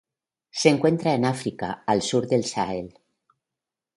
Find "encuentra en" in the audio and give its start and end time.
0.69-1.25